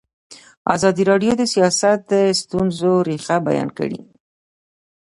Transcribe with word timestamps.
ازادي 0.75 1.03
راډیو 1.11 1.33
د 1.37 1.43
سیاست 1.53 1.99
د 2.11 2.13
ستونزو 2.41 2.91
رېښه 3.07 3.37
بیان 3.47 3.69
کړې. 3.77 3.99